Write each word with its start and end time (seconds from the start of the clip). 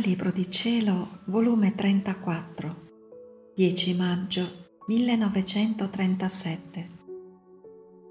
Libro 0.00 0.30
di 0.30 0.48
Cielo, 0.48 1.22
volume 1.24 1.74
34, 1.74 2.86
10 3.52 3.96
maggio 3.96 4.76
1937. 4.86 6.88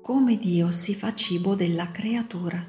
Come 0.01 0.37
Dio 0.37 0.73
si 0.73 0.93
fa 0.93 1.13
cibo 1.13 1.55
della 1.55 1.89
creatura, 1.91 2.61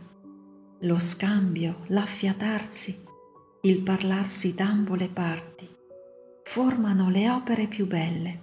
lo 0.83 0.99
scambio, 1.01 1.83
l'affiatarsi, 1.89 2.97
il 3.63 3.83
parlarsi 3.83 4.55
d'ambo 4.55 4.95
le 4.95 5.09
parti, 5.09 5.69
formano 6.45 7.11
le 7.11 7.29
opere 7.29 7.67
più 7.67 7.89
belle. 7.89 8.43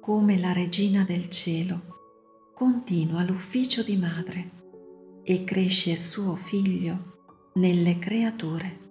Come 0.00 0.38
la 0.38 0.52
regina 0.52 1.04
del 1.04 1.28
cielo 1.28 2.48
continua 2.54 3.22
l'ufficio 3.24 3.82
di 3.82 3.98
madre 3.98 4.50
e 5.22 5.44
cresce 5.44 5.98
suo 5.98 6.34
figlio 6.34 7.12
nelle 7.56 7.98
creature. 7.98 8.85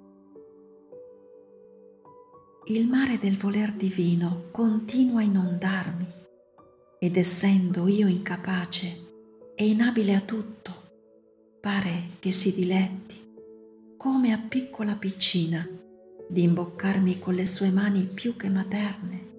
Il 2.68 2.88
mare 2.88 3.20
del 3.20 3.38
voler 3.38 3.74
divino 3.74 4.46
continua 4.50 5.20
a 5.20 5.24
inondarmi. 5.24 6.08
Ed 6.98 7.16
essendo 7.16 7.88
io 7.88 8.08
incapace 8.08 9.54
e 9.54 9.68
inabile 9.68 10.16
a 10.16 10.22
tutto, 10.22 10.72
pare 11.62 12.10
che 12.18 12.32
si 12.32 12.56
diletti, 12.56 13.34
come 13.96 14.34
a 14.34 14.40
piccola 14.40 14.96
piccina, 14.96 15.68
di 16.28 16.42
imboccarmi 16.42 17.20
con 17.20 17.36
le 17.36 17.46
sue 17.46 17.70
mani 17.70 18.06
più 18.06 18.36
che 18.36 18.50
materne 18.50 19.34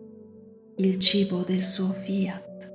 il 0.77 1.01
cibo 1.01 1.43
del 1.43 1.63
suo 1.63 1.89
fiat, 1.89 2.71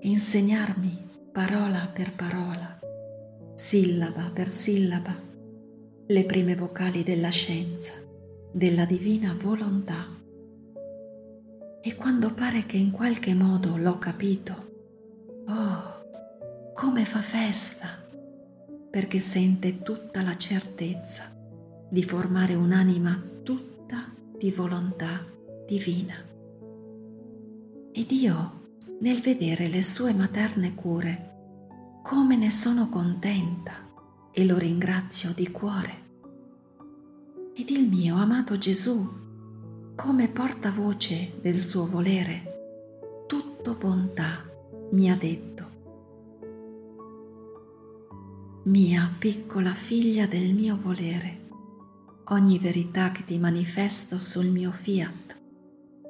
insegnarmi 0.00 1.08
parola 1.32 1.90
per 1.92 2.14
parola, 2.14 2.78
sillaba 3.56 4.30
per 4.32 4.48
sillaba, 4.48 5.20
le 6.06 6.24
prime 6.24 6.54
vocali 6.54 7.02
della 7.02 7.30
scienza, 7.30 8.05
della 8.50 8.84
divina 8.84 9.36
volontà. 9.40 10.06
E 11.80 11.94
quando 11.94 12.32
pare 12.32 12.66
che 12.66 12.76
in 12.76 12.90
qualche 12.90 13.34
modo 13.34 13.76
l'ho 13.76 13.98
capito, 13.98 14.54
oh, 15.46 16.72
come 16.74 17.04
fa 17.04 17.20
festa, 17.20 18.04
perché 18.90 19.18
sente 19.18 19.82
tutta 19.82 20.22
la 20.22 20.36
certezza 20.36 21.34
di 21.88 22.02
formare 22.02 22.54
un'anima 22.54 23.22
tutta 23.42 24.12
di 24.38 24.50
volontà 24.50 25.24
divina. 25.66 26.14
Ed 27.92 28.10
io, 28.10 28.68
nel 29.00 29.20
vedere 29.20 29.68
le 29.68 29.82
sue 29.82 30.12
materne 30.12 30.74
cure, 30.74 31.34
come 32.02 32.36
ne 32.36 32.50
sono 32.50 32.88
contenta 32.88 33.72
e 34.30 34.44
lo 34.44 34.58
ringrazio 34.58 35.32
di 35.32 35.50
cuore. 35.50 36.04
Ed 37.58 37.70
il 37.70 37.88
mio 37.88 38.16
amato 38.16 38.58
Gesù, 38.58 39.94
come 39.94 40.28
portavoce 40.28 41.38
del 41.40 41.58
suo 41.58 41.86
volere, 41.86 43.24
tutto 43.26 43.72
bontà 43.72 44.44
mi 44.90 45.10
ha 45.10 45.16
detto. 45.16 45.64
Mia 48.64 49.10
piccola 49.18 49.72
figlia 49.72 50.26
del 50.26 50.52
mio 50.52 50.78
volere, 50.78 51.46
ogni 52.26 52.58
verità 52.58 53.10
che 53.10 53.24
ti 53.24 53.38
manifesto 53.38 54.18
sul 54.18 54.48
mio 54.48 54.70
fiat 54.70 55.38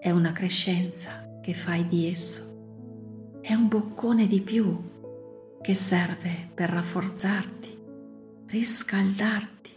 è 0.00 0.10
una 0.10 0.32
crescenza 0.32 1.38
che 1.40 1.54
fai 1.54 1.86
di 1.86 2.08
esso, 2.08 3.38
è 3.40 3.54
un 3.54 3.68
boccone 3.68 4.26
di 4.26 4.40
più 4.40 4.76
che 5.62 5.74
serve 5.74 6.50
per 6.52 6.70
rafforzarti 6.70 7.78
riscaldarti 8.46 9.75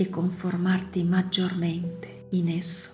e 0.00 0.08
conformarti 0.08 1.02
maggiormente 1.02 2.28
in 2.30 2.48
esso. 2.48 2.92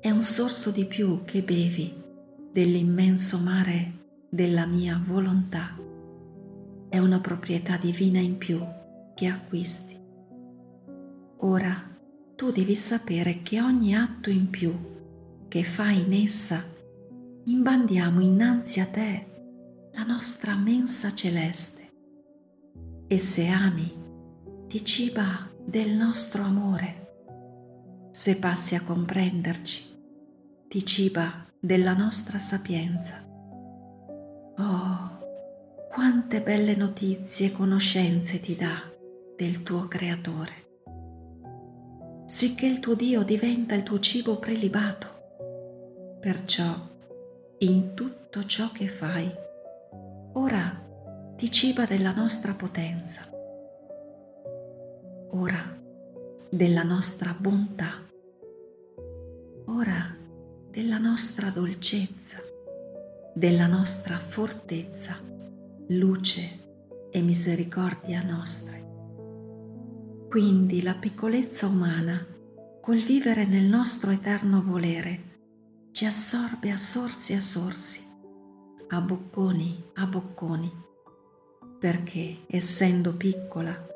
È 0.00 0.10
un 0.10 0.22
sorso 0.22 0.72
di 0.72 0.84
più 0.84 1.22
che 1.24 1.44
bevi 1.44 1.94
dell'immenso 2.50 3.38
mare 3.38 4.00
della 4.28 4.66
mia 4.66 5.00
volontà. 5.00 5.78
È 6.88 6.98
una 6.98 7.20
proprietà 7.20 7.76
divina 7.76 8.18
in 8.18 8.36
più 8.36 8.60
che 9.14 9.26
acquisti. 9.28 9.96
Ora 11.36 11.72
tu 12.34 12.50
devi 12.50 12.74
sapere 12.74 13.42
che 13.42 13.60
ogni 13.60 13.94
atto 13.94 14.28
in 14.28 14.50
più 14.50 14.74
che 15.46 15.62
fai 15.62 16.00
in 16.00 16.14
essa 16.14 16.64
imbandiamo 17.44 18.18
innanzi 18.18 18.80
a 18.80 18.86
te 18.86 19.26
la 19.92 20.02
nostra 20.02 20.56
mensa 20.56 21.14
celeste 21.14 21.92
e 23.06 23.18
se 23.18 23.46
ami, 23.46 24.00
ti 24.66 24.84
ciba 24.84 25.50
del 25.64 25.92
nostro 25.92 26.42
amore. 26.42 28.08
Se 28.10 28.38
passi 28.38 28.74
a 28.74 28.82
comprenderci, 28.82 30.00
ti 30.68 30.84
ciba 30.84 31.46
della 31.58 31.94
nostra 31.94 32.38
sapienza. 32.38 33.24
Oh, 34.58 35.18
quante 35.90 36.42
belle 36.42 36.74
notizie 36.74 37.46
e 37.46 37.52
conoscenze 37.52 38.40
ti 38.40 38.56
dà 38.56 38.90
del 39.36 39.62
tuo 39.62 39.88
Creatore, 39.88 40.52
sicché 42.26 42.66
il 42.66 42.80
tuo 42.80 42.94
Dio 42.94 43.22
diventa 43.22 43.74
il 43.74 43.82
tuo 43.82 43.98
cibo 44.00 44.36
prelibato. 44.36 45.20
Perciò, 46.20 46.74
in 47.58 47.94
tutto 47.94 48.44
ciò 48.44 48.70
che 48.72 48.88
fai, 48.88 49.30
ora 50.34 50.80
ti 51.36 51.50
ciba 51.50 51.86
della 51.86 52.12
nostra 52.12 52.54
potenza, 52.54 53.28
ora 55.34 55.76
della 56.50 56.82
nostra 56.82 57.34
bontà, 57.38 58.06
ora 59.66 60.16
della 60.70 60.98
nostra 60.98 61.50
dolcezza, 61.50 62.38
della 63.34 63.66
nostra 63.66 64.18
fortezza, 64.18 65.16
luce 65.88 67.08
e 67.10 67.20
misericordia 67.20 68.22
nostre. 68.22 68.80
Quindi 70.28 70.82
la 70.82 70.94
piccolezza 70.94 71.66
umana, 71.66 72.26
col 72.80 72.98
vivere 72.98 73.46
nel 73.46 73.64
nostro 73.64 74.10
eterno 74.10 74.62
volere, 74.62 75.30
ci 75.92 76.04
assorbe 76.04 76.70
a 76.70 76.76
sorsi 76.76 77.34
a 77.34 77.40
sorsi, 77.40 78.00
a 78.88 79.00
bocconi 79.00 79.90
a 79.94 80.06
bocconi 80.06 80.80
perché, 81.82 82.44
essendo 82.46 83.12
piccola, 83.12 83.91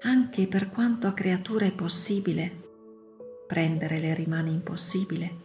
anche 0.00 0.46
per 0.46 0.70
quanto 0.70 1.06
a 1.06 1.12
creatura 1.12 1.66
è 1.66 1.72
possibile, 1.72 2.64
prendere 3.46 3.98
le 3.98 4.14
rimane 4.14 4.50
impossibile, 4.50 5.44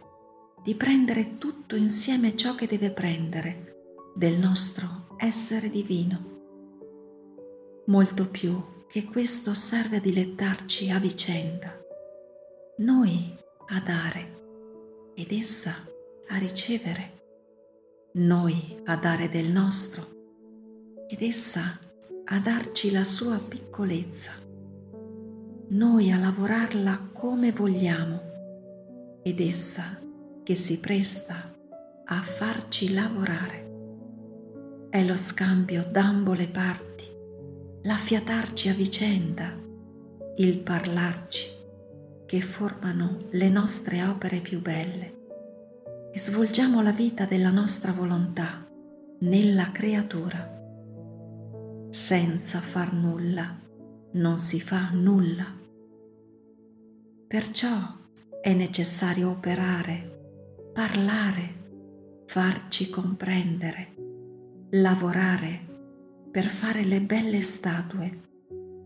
di 0.62 0.74
prendere 0.74 1.38
tutto 1.38 1.76
insieme 1.76 2.36
ciò 2.36 2.54
che 2.54 2.66
deve 2.66 2.90
prendere 2.90 3.90
del 4.14 4.38
nostro 4.38 5.16
essere 5.16 5.70
divino. 5.70 6.30
Molto 7.86 8.28
più 8.28 8.86
che 8.88 9.04
questo 9.04 9.54
serve 9.54 9.96
a 9.96 10.00
dilettarci 10.00 10.90
a 10.90 10.98
vicenda, 10.98 11.80
noi 12.78 13.34
a 13.68 13.80
dare 13.80 14.40
ed 15.14 15.32
essa 15.32 15.74
a 16.28 16.38
ricevere, 16.38 17.20
noi 18.14 18.80
a 18.84 18.96
dare 18.96 19.28
del 19.28 19.50
nostro 19.50 21.04
ed 21.08 21.22
essa 21.22 21.60
a 21.60 21.91
darci 22.38 22.90
la 22.90 23.04
sua 23.04 23.38
piccolezza, 23.38 24.30
noi 25.68 26.10
a 26.12 26.18
lavorarla 26.18 27.10
come 27.12 27.52
vogliamo 27.52 28.20
ed 29.22 29.40
essa 29.40 29.98
che 30.42 30.54
si 30.54 30.80
presta 30.80 31.54
a 32.04 32.22
farci 32.22 32.92
lavorare. 32.92 33.70
È 34.88 35.04
lo 35.04 35.16
scambio 35.16 35.84
d'ambo 35.90 36.32
le 36.32 36.48
parti, 36.48 37.04
l'affiatarci 37.82 38.68
a 38.68 38.74
vicenda, 38.74 39.54
il 40.36 40.58
parlarci 40.58 41.46
che 42.26 42.40
formano 42.40 43.18
le 43.30 43.48
nostre 43.48 44.04
opere 44.04 44.38
più 44.40 44.60
belle. 44.60 45.20
E 46.12 46.18
svolgiamo 46.18 46.82
la 46.82 46.92
vita 46.92 47.24
della 47.24 47.50
nostra 47.50 47.92
volontà 47.92 48.66
nella 49.20 49.70
creatura 49.72 50.60
senza 51.92 52.62
far 52.62 52.94
nulla 52.94 53.54
non 54.12 54.38
si 54.38 54.62
fa 54.62 54.88
nulla. 54.92 55.44
Perciò 57.26 57.76
è 58.40 58.54
necessario 58.54 59.28
operare, 59.28 60.70
parlare, 60.72 62.22
farci 62.24 62.88
comprendere, 62.88 63.94
lavorare 64.70 65.60
per 66.30 66.46
fare 66.46 66.82
le 66.82 67.02
belle 67.02 67.42
statue, 67.42 68.20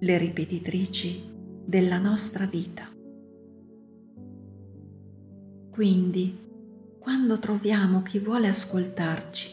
le 0.00 0.18
ripetitrici 0.18 1.30
della 1.64 1.98
nostra 1.98 2.44
vita. 2.44 2.90
Quindi, 5.70 6.36
quando 6.98 7.38
troviamo 7.38 8.02
chi 8.02 8.18
vuole 8.18 8.48
ascoltarci, 8.48 9.50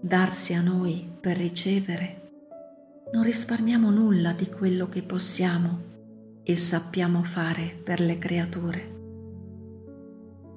darsi 0.00 0.54
a 0.54 0.60
noi 0.60 1.08
per 1.20 1.36
ricevere, 1.36 2.20
non 3.12 3.22
risparmiamo 3.24 3.90
nulla 3.90 4.32
di 4.32 4.48
quello 4.48 4.88
che 4.88 5.02
possiamo 5.02 5.88
e 6.42 6.56
sappiamo 6.56 7.22
fare 7.22 7.78
per 7.82 8.00
le 8.00 8.18
creature. 8.18 8.98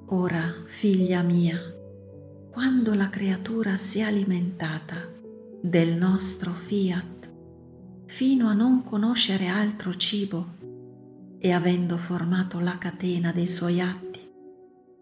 Ora, 0.07 0.53
figlia 0.65 1.23
mia, 1.23 1.59
quando 2.51 2.93
la 2.93 3.09
creatura 3.09 3.77
si 3.77 3.99
è 3.99 4.03
alimentata 4.03 5.09
del 5.61 5.95
nostro 5.95 6.53
fiat 6.53 7.31
fino 8.05 8.47
a 8.47 8.53
non 8.53 8.83
conoscere 8.83 9.47
altro 9.47 9.95
cibo 9.95 10.61
e 11.39 11.51
avendo 11.51 11.97
formato 11.97 12.59
la 12.59 12.77
catena 12.77 13.31
dei 13.31 13.47
suoi 13.47 13.81
atti, 13.81 14.19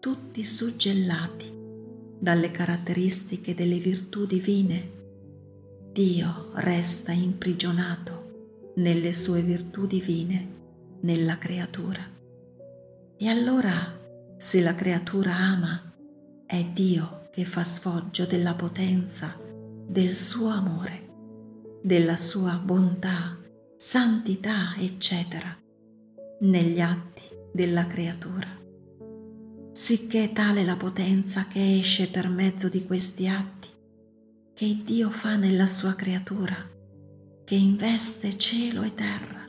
tutti 0.00 0.44
suggellati 0.44 1.52
dalle 2.18 2.50
caratteristiche 2.50 3.54
delle 3.54 3.78
virtù 3.78 4.24
divine, 4.24 5.01
Dio 5.92 6.52
resta 6.54 7.12
imprigionato 7.12 8.70
nelle 8.76 9.12
sue 9.12 9.42
virtù 9.42 9.86
divine 9.86 10.60
nella 11.02 11.36
creatura. 11.36 12.00
E 13.14 13.28
allora, 13.28 13.74
se 14.38 14.62
la 14.62 14.74
creatura 14.74 15.36
ama, 15.36 15.92
è 16.46 16.64
Dio 16.64 17.28
che 17.30 17.44
fa 17.44 17.62
sfoggio 17.62 18.24
della 18.24 18.54
potenza 18.54 19.38
del 19.86 20.14
suo 20.14 20.48
amore, 20.48 21.10
della 21.82 22.16
sua 22.16 22.54
bontà, 22.54 23.38
santità, 23.76 24.74
eccetera, 24.78 25.54
negli 26.40 26.80
atti 26.80 27.24
della 27.52 27.86
creatura. 27.86 28.48
Sicché 29.72 30.32
tale 30.32 30.64
la 30.64 30.76
potenza 30.76 31.46
che 31.48 31.76
esce 31.76 32.08
per 32.08 32.30
mezzo 32.30 32.70
di 32.70 32.86
questi 32.86 33.28
atti, 33.28 33.68
che 34.54 34.82
Dio 34.84 35.10
fa 35.10 35.36
nella 35.36 35.66
sua 35.66 35.94
creatura, 35.94 36.56
che 37.44 37.54
investe 37.54 38.36
cielo 38.36 38.82
e 38.82 38.94
terra 38.94 39.42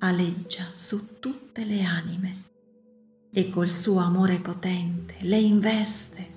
aleggia 0.00 0.64
su 0.74 1.18
tutte 1.18 1.64
le 1.64 1.82
anime 1.82 2.44
e 3.32 3.50
col 3.50 3.68
suo 3.68 3.98
amore 3.98 4.38
potente 4.38 5.16
le 5.20 5.38
investe, 5.38 6.34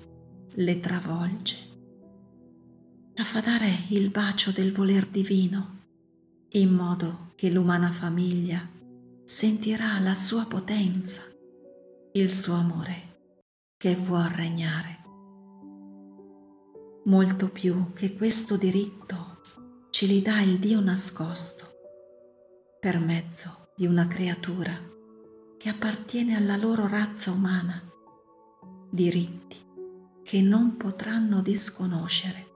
le 0.54 0.80
travolge. 0.80 1.56
La 3.14 3.24
fa 3.24 3.40
dare 3.40 3.70
il 3.90 4.10
bacio 4.10 4.50
del 4.50 4.72
voler 4.72 5.06
divino 5.06 5.80
in 6.50 6.72
modo 6.72 7.32
che 7.36 7.50
l'umana 7.50 7.90
famiglia 7.92 8.68
sentirà 9.24 9.98
la 10.00 10.14
sua 10.14 10.44
potenza, 10.46 11.22
il 12.12 12.28
suo 12.28 12.54
amore 12.54 13.10
che 13.76 13.94
vuol 13.94 14.28
regnare. 14.28 15.01
Molto 17.04 17.48
più 17.48 17.92
che 17.94 18.14
questo 18.14 18.56
diritto 18.56 19.40
ci 19.90 20.06
li 20.06 20.22
dà 20.22 20.40
il 20.40 20.60
Dio 20.60 20.80
nascosto 20.80 21.66
per 22.78 23.00
mezzo 23.00 23.70
di 23.74 23.86
una 23.86 24.06
creatura 24.06 24.72
che 25.58 25.68
appartiene 25.68 26.36
alla 26.36 26.56
loro 26.56 26.86
razza 26.86 27.32
umana, 27.32 27.82
diritti 28.88 29.56
che 30.22 30.42
non 30.42 30.76
potranno 30.76 31.42
disconoscere, 31.42 32.46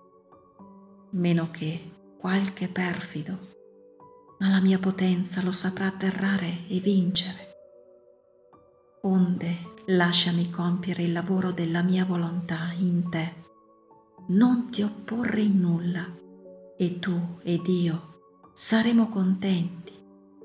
meno 1.11 1.51
che 1.51 2.15
qualche 2.17 2.69
perfido, 2.69 3.39
ma 4.39 4.49
la 4.49 4.61
mia 4.61 4.79
potenza 4.79 5.43
lo 5.43 5.51
saprà 5.51 5.87
atterrare 5.87 6.69
e 6.69 6.79
vincere. 6.79 7.55
Onde 9.03 9.57
lasciami 9.87 10.51
compiere 10.51 11.03
il 11.03 11.13
lavoro 11.13 11.51
della 11.51 11.83
mia 11.83 12.05
volontà 12.05 12.73
in 12.79 13.09
te, 13.11 13.46
non 14.29 14.71
ti 14.71 14.83
opporre 14.83 15.41
in 15.43 15.61
nulla, 15.61 16.05
e 16.77 16.99
tu 16.99 17.39
ed 17.43 17.67
io 17.69 18.15
saremo 18.53 19.09
contenti 19.09 19.93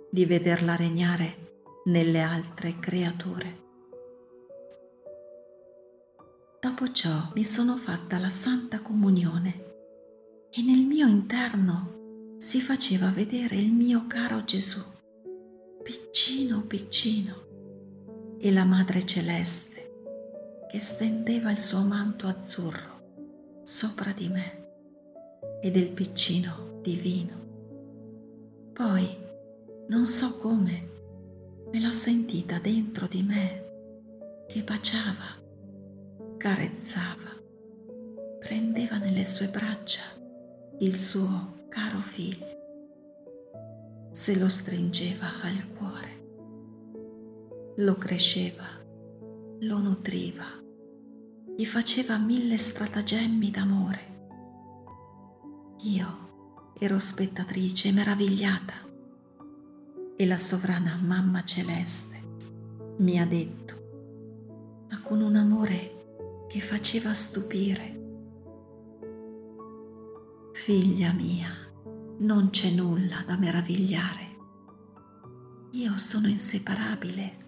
di 0.10 0.26
vederla 0.26 0.76
regnare 0.76 1.60
nelle 1.86 2.22
altre 2.22 2.78
creature. 2.80 3.60
Dopo 6.60 6.92
ciò 6.92 7.32
mi 7.34 7.44
sono 7.44 7.76
fatta 7.76 8.20
la 8.20 8.30
Santa 8.30 8.82
Comunione 8.82 9.70
e 10.52 10.62
nel 10.62 10.86
mio 10.86 11.08
interno 11.08 12.36
si 12.38 12.62
faceva 12.62 13.10
vedere 13.10 13.56
il 13.56 13.72
mio 13.72 14.06
caro 14.06 14.44
Gesù, 14.44 14.82
piccino 15.82 16.62
piccino, 16.62 17.50
e 18.38 18.52
la 18.52 18.66
Madre 18.66 19.06
Celeste 19.06 19.70
che 20.70 20.80
stendeva 20.80 21.50
il 21.50 21.60
suo 21.60 21.82
manto 21.82 22.28
azzurro 22.28 23.01
sopra 23.64 24.12
di 24.12 24.28
me 24.28 24.70
e 25.62 25.72
del 25.72 25.90
piccino 25.90 26.80
divino. 26.82 27.40
Poi 28.74 29.18
non 29.88 30.06
so 30.06 30.38
come, 30.40 30.90
me 31.72 31.82
l'ho 31.82 31.92
sentita 31.92 32.60
dentro 32.60 33.08
di 33.08 33.22
me 33.22 34.46
che 34.48 34.64
baciava, 34.64 35.40
carezzava, 36.38 37.40
prendeva 38.40 38.98
nelle 38.98 39.26
sue 39.26 39.48
braccia 39.48 40.04
il 40.80 40.96
suo 40.96 41.66
caro 41.70 42.00
figlio, 42.00 42.60
se 44.12 44.38
lo 44.38 44.50
stringeva 44.50 45.42
al 45.42 45.68
cuore, 45.78 46.20
lo 47.78 47.96
cresceva, 47.96 48.66
lo 49.60 49.78
nutriva, 49.78 50.61
gli 51.56 51.66
faceva 51.66 52.18
mille 52.18 52.58
stratagemmi 52.58 53.52
d'amore. 53.52 54.10
Io 55.84 56.74
ero 56.80 57.00
spettatrice 57.00 57.92
meravigliata 57.92 58.74
e 60.16 60.26
la 60.26 60.38
sovrana 60.38 60.98
Mamma 61.02 61.44
Celeste 61.44 62.22
mi 62.98 63.20
ha 63.20 63.26
detto, 63.26 64.86
ma 64.90 65.02
con 65.02 65.22
un 65.22 65.36
amore 65.36 66.46
che 66.48 66.62
faceva 66.62 67.14
stupire, 67.14 68.00
figlia 70.54 71.12
mia, 71.12 71.50
non 72.20 72.50
c'è 72.52 72.70
nulla 72.70 73.24
da 73.26 73.36
meravigliare. 73.38 74.30
Io 75.72 75.98
sono 75.98 76.28
inseparabile 76.28 77.48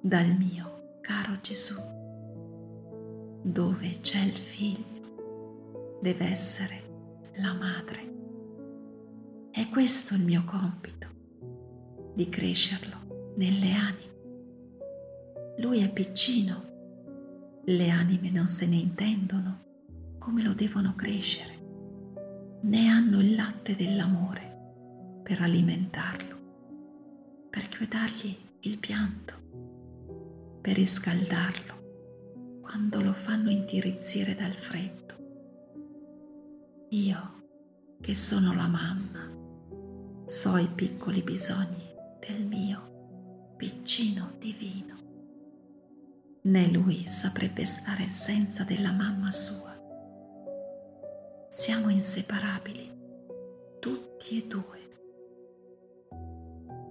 dal 0.00 0.36
mio 0.36 0.98
caro 1.00 1.40
Gesù. 1.40 2.01
Dove 3.44 3.98
c'è 4.00 4.22
il 4.24 4.30
figlio, 4.30 5.98
deve 6.00 6.26
essere 6.26 7.30
la 7.38 7.52
madre. 7.54 8.10
È 9.50 9.68
questo 9.68 10.14
il 10.14 10.22
mio 10.22 10.44
compito 10.44 11.08
di 12.14 12.28
crescerlo 12.28 13.32
nelle 13.36 13.72
anime. 13.72 14.10
Lui 15.58 15.82
è 15.82 15.92
piccino, 15.92 17.60
le 17.64 17.90
anime 17.90 18.30
non 18.30 18.46
se 18.46 18.64
ne 18.68 18.76
intendono 18.76 19.64
come 20.18 20.44
lo 20.44 20.54
devono 20.54 20.94
crescere, 20.94 21.58
né 22.62 22.86
hanno 22.86 23.20
il 23.20 23.34
latte 23.34 23.74
dell'amore 23.74 25.20
per 25.24 25.42
alimentarlo, 25.42 26.36
per 27.50 27.68
quietargli 27.76 28.36
il 28.60 28.78
pianto, 28.78 29.34
per 30.60 30.76
riscaldarlo 30.76 31.71
quando 32.62 33.02
lo 33.02 33.12
fanno 33.12 33.50
intirizzire 33.50 34.34
dal 34.34 34.52
freddo. 34.52 35.00
Io, 36.90 37.42
che 38.00 38.14
sono 38.14 38.54
la 38.54 38.68
mamma, 38.68 39.30
so 40.24 40.56
i 40.56 40.68
piccoli 40.68 41.22
bisogni 41.22 41.92
del 42.20 42.46
mio 42.46 43.54
piccino 43.56 44.30
divino. 44.38 44.96
Né 46.42 46.70
lui 46.70 47.06
saprebbe 47.08 47.64
stare 47.64 48.08
senza 48.08 48.64
della 48.64 48.92
mamma 48.92 49.30
sua. 49.30 49.70
Siamo 51.48 51.88
inseparabili, 51.90 52.90
tutti 53.80 54.42
e 54.42 54.46
due. 54.46 54.80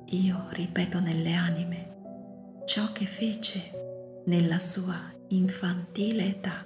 Io 0.07 0.47
ripeto 0.49 0.99
nelle 0.99 1.33
anime 1.33 2.63
ciò 2.65 2.91
che 2.91 3.05
fece 3.05 4.23
nella 4.25 4.59
sua 4.59 5.19
infantile 5.35 6.25
età. 6.25 6.65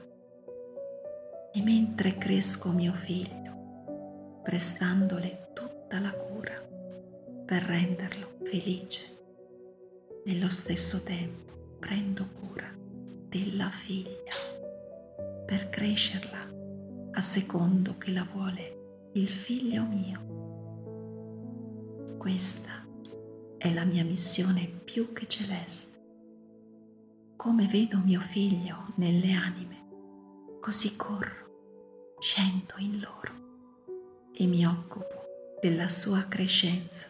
E 1.53 1.61
mentre 1.61 2.17
cresco 2.17 2.69
mio 2.69 2.93
figlio, 2.93 4.41
prestandole 4.43 5.49
tutta 5.53 5.99
la 5.99 6.11
cura, 6.11 6.53
per 7.45 7.61
renderlo 7.63 8.37
felice. 8.43 9.13
Nello 10.25 10.49
stesso 10.49 11.03
tempo 11.03 11.77
prendo 11.79 12.27
cura 12.39 12.67
della 13.29 13.69
figlia 13.69 14.33
per 15.45 15.69
crescerla 15.69 16.49
a 17.11 17.21
secondo 17.21 17.97
che 17.97 18.11
la 18.11 18.27
vuole 18.33 19.09
il 19.13 19.27
figlio 19.27 19.83
mio. 19.83 20.33
Questa 22.17 22.83
è 23.57 23.71
la 23.71 23.85
mia 23.85 24.03
missione 24.03 24.67
più 24.83 25.13
che 25.13 25.27
celeste. 25.27 25.94
Come 27.45 27.67
vedo 27.67 27.99
mio 28.03 28.21
figlio 28.21 28.87
nelle 28.95 29.31
anime, 29.31 30.57
così 30.59 30.95
corro, 30.95 32.15
scendo 32.17 32.73
in 32.79 32.99
loro 32.99 34.31
e 34.33 34.47
mi 34.47 34.65
occupo 34.65 35.57
della 35.61 35.87
sua 35.87 36.25
crescenza. 36.27 37.05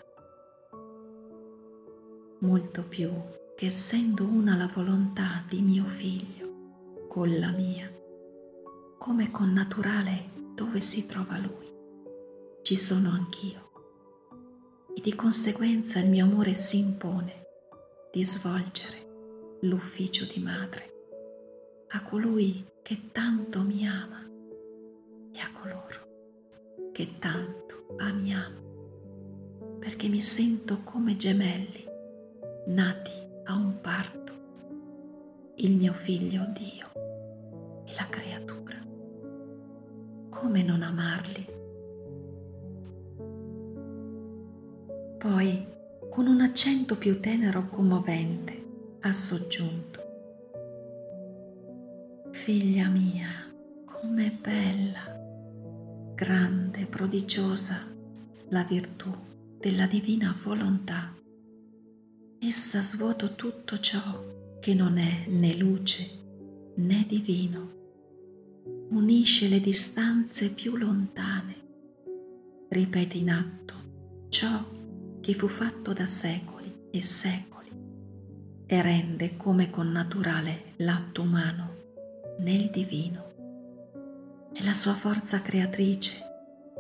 Molto 2.40 2.84
più 2.84 3.10
che 3.56 3.68
essendo 3.68 4.26
una 4.26 4.58
la 4.58 4.68
volontà 4.68 5.42
di 5.48 5.62
mio 5.62 5.86
figlio 5.86 7.06
con 7.08 7.40
la 7.40 7.52
mia, 7.52 7.90
come 8.98 9.32
con 9.32 9.54
naturale 9.54 10.32
dove 10.54 10.82
si 10.82 11.06
trova 11.06 11.38
lui, 11.38 11.72
ci 12.62 12.76
sono 12.76 13.10
anch'io. 13.10 13.72
E 14.98 15.00
di 15.00 15.16
conseguenza 15.16 16.00
il 16.00 16.10
mio 16.10 16.26
amore 16.26 16.56
si 16.56 16.78
impone 16.78 17.46
di 18.12 18.26
svolgere 18.26 19.05
l'ufficio 19.66 20.26
di 20.26 20.40
madre 20.42 20.94
a 21.90 22.04
colui 22.04 22.66
che 22.82 23.10
tanto 23.12 23.62
mi 23.62 23.88
ama 23.88 24.24
e 25.32 25.40
a 25.40 25.60
coloro 25.60 26.92
che 26.92 27.18
tanto 27.20 27.96
amiamo, 27.98 29.78
perché 29.80 30.08
mi 30.08 30.22
sento 30.22 30.82
come 30.84 31.18
gemelli 31.18 31.84
nati 32.68 33.12
a 33.46 33.54
un 33.54 33.80
parto, 33.82 34.34
il 35.56 35.76
mio 35.76 35.94
figlio 35.94 36.46
Dio 36.54 37.84
e 37.86 37.94
la 37.96 38.08
creatura. 38.10 38.84
Come 40.30 40.64
non 40.64 40.82
amarli? 40.82 41.54
Poi, 45.18 45.68
con 46.10 46.28
un 46.28 46.42
accento 46.42 46.98
più 46.98 47.20
tenero 47.20 47.68
commovente, 47.68 48.65
ha 49.08 49.14
soggiunto. 49.14 50.02
Figlia 52.32 52.88
mia, 52.88 53.28
com'è 53.86 54.32
bella, 54.32 56.14
grande, 56.16 56.88
prodigiosa 56.88 57.86
la 58.50 58.64
virtù 58.64 59.12
della 59.60 59.86
divina 59.86 60.36
volontà. 60.44 61.14
Essa 62.40 62.82
svuoto 62.82 63.36
tutto 63.36 63.78
ciò 63.78 64.60
che 64.60 64.74
non 64.74 64.98
è 64.98 65.28
né 65.28 65.56
luce 65.56 66.10
né 66.78 67.06
divino, 67.08 67.74
unisce 68.90 69.48
le 69.48 69.60
distanze 69.60 70.50
più 70.50 70.78
lontane, 70.78 71.56
ripete 72.70 73.18
in 73.18 73.30
atto 73.30 73.74
ciò 74.30 74.66
che 75.22 75.36
fu 75.36 75.48
fatto 75.48 75.94
da 75.94 76.08
secoli 76.08 76.88
e 76.90 77.04
secoli 77.04 77.55
e 78.68 78.82
rende 78.82 79.38
come 79.38 79.70
con 79.70 79.92
naturale 79.92 80.74
l'atto 80.78 81.22
umano 81.22 81.76
nel 82.40 82.70
divino. 82.70 83.34
È 84.52 84.64
la 84.64 84.74
sua 84.74 84.94
forza 84.94 85.42
creatrice 85.42 86.24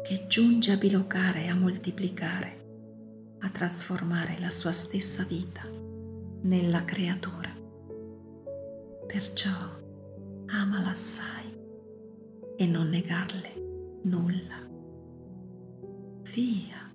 che 0.04 0.26
giunge 0.28 0.72
a 0.72 0.78
bilocare 0.78 1.48
a 1.48 1.56
moltiplicare, 1.56 3.36
a 3.40 3.50
trasformare 3.50 4.38
la 4.40 4.50
sua 4.50 4.72
stessa 4.72 5.24
vita 5.24 5.64
nella 6.42 6.84
creatura. 6.86 7.54
Perciò 9.08 9.84
amala 10.48 10.90
assai 10.90 11.54
e 12.58 12.66
non 12.66 12.90
negarle 12.90 14.00
nulla. 14.04 14.64
Via. 16.34 16.95